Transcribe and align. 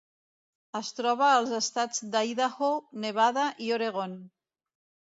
Es 0.79 0.89
troba 0.99 1.27
als 1.33 1.53
estats 1.59 2.03
d'Idaho, 2.17 2.73
Nevada 3.07 3.47
i 3.67 3.73
Oregon. 3.81 4.21